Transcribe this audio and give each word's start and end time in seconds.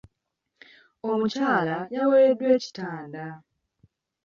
Omukyala 1.09 1.77
yawereddwa 1.95 2.45
ekitanda. 2.57 3.25